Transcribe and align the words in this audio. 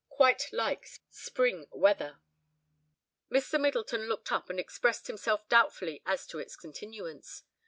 "Quite 0.09 0.49
like 0.51 0.87
spring 1.11 1.67
weather." 1.69 2.17
Mr. 3.31 3.61
Middleton 3.61 4.07
looked 4.07 4.31
up 4.31 4.49
and 4.49 4.59
expressed 4.59 5.05
himself 5.05 5.47
doubtfully 5.47 6.01
as 6.07 6.25
to 6.25 6.39
its 6.39 6.55
continuance. 6.55 7.43